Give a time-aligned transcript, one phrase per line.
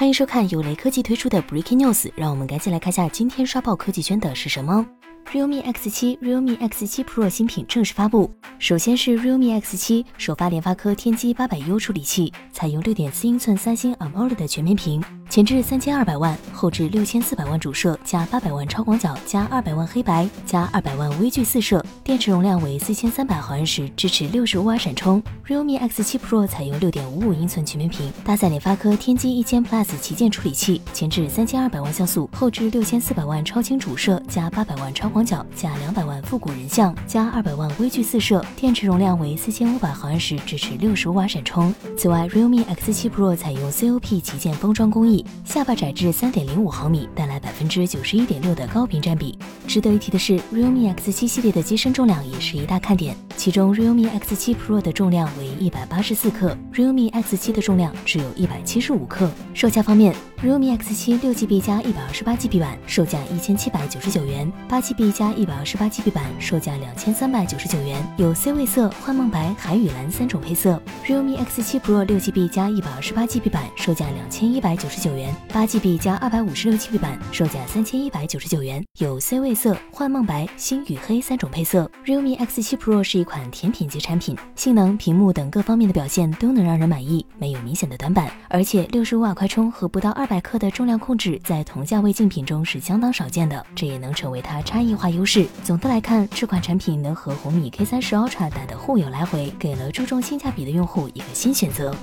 [0.00, 4.86] 欢迎收看由雷科技推出的 Breaking News，让我们赶紧来看下今天刷爆科技圈的是什么。
[5.30, 8.32] realme X7、realme X7 Pro 新品正式发布。
[8.58, 25.22] 首先是 realme X7，首发联发科天玑八百 U 处理器，采用六点四英寸三星 AMOLED 的全面屏，前置三千二百万，后置六千四百万主摄加八百万超广角加二百万黑白加二百万微距四摄，电池容量为四千三百毫安时，支持六十五瓦闪充。
[25.46, 35.24] realme X7 Pro 采用六点五五英寸全面屏，搭载联发科天玑一千 Plus 旗舰处理器，前置三千二百万像素，后置六千四百万超清主摄加八百万超广。
[35.24, 41.72] 角加两百万复古人像加二百万微距四摄，电池容量为四千五百毫安时，支持六十五瓦闪充。
[41.96, 49.38] 此外，realme X7 Pro 采用 COP 旗舰封装工艺，下巴窄至三点零五毫米，带来百分之九十一点六的高频占比。
[49.66, 59.30] 值得一提的是，realme X 七系列的机身重量也是一大看点，其中 realme X7 Pro 的重量为一百八十四克，realme X7 的重量只有一百七十五克。
[59.54, 65.10] 售价方面，realme X7 六 GB 加一百二十八 GB 版售价一千七百九十九元，八 GB。
[65.10, 70.78] 加一百二十八 GB 版，售价两千三百九十九元，有 C 位色、幻梦白、海与蓝三种配色。
[71.06, 81.90] realme X7 Pro 六 GB 加一百二十八 GB 版，售价两千一百九十九元，八 GB 加二百五十六 GB 版，售价三千一百九十九元，有 C 位色、幻梦白、星与黑三种配色。
[82.04, 88.28] realme X7 Pro 是一款款甜品级产品，性能、屏幕等各方面的表现都能让人满意，没有明显的短板。
[88.48, 95.08] 而且六十五瓦快充和不到二百克的重量控制，在同价位竞品中是相当少见的，这也能成为它差异化。
[95.10, 95.46] 优势。
[95.62, 101.94] 总的来看，这款产品能和红米 K 三十 Ultra 打得互有来回，给了注重性价比的用户一个新选择。